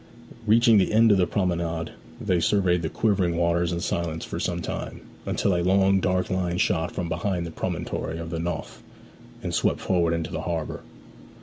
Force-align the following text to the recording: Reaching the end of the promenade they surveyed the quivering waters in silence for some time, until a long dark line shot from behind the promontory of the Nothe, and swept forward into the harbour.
Reaching 0.47 0.79
the 0.79 0.91
end 0.91 1.11
of 1.11 1.19
the 1.19 1.27
promenade 1.27 1.91
they 2.19 2.39
surveyed 2.39 2.81
the 2.81 2.89
quivering 2.89 3.37
waters 3.37 3.71
in 3.71 3.81
silence 3.81 4.25
for 4.25 4.39
some 4.39 4.59
time, 4.59 5.01
until 5.27 5.55
a 5.55 5.61
long 5.61 5.99
dark 5.99 6.31
line 6.31 6.57
shot 6.57 6.91
from 6.91 7.07
behind 7.07 7.45
the 7.45 7.51
promontory 7.51 8.17
of 8.17 8.31
the 8.31 8.39
Nothe, 8.39 8.81
and 9.43 9.53
swept 9.53 9.79
forward 9.79 10.15
into 10.15 10.31
the 10.31 10.41
harbour. 10.41 10.81